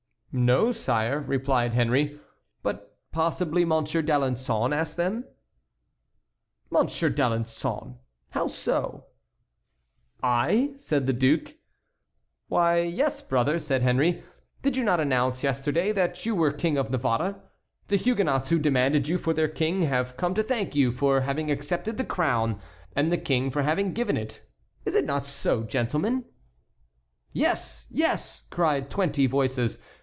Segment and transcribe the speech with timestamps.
[0.33, 2.17] "No, sire," replied Henry,
[2.63, 5.25] "but possibly Monsieur d'Alençon asked them."
[6.69, 7.97] "Monsieur d'Alençon?
[8.29, 9.07] How so?"
[10.23, 11.57] "I?" said the duke.
[12.47, 14.23] "Why, yes, brother," said Henry;
[14.61, 17.43] "did you not announce yesterday that you were King of Navarre?
[17.87, 21.51] The Huguenots who demanded you for their king have come to thank you for having
[21.51, 22.61] accepted the crown,
[22.95, 24.41] and the King for having given it.
[24.85, 26.23] Is it not so, gentlemen?"
[27.33, 27.87] "Yes!
[27.91, 29.77] yes!" cried twenty voices.